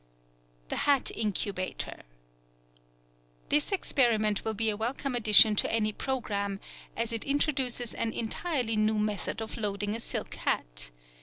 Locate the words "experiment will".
3.71-4.55